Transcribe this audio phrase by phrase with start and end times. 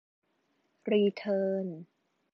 [0.91, 1.67] รีเทิร์น